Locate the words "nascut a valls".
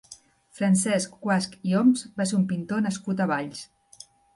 2.91-3.67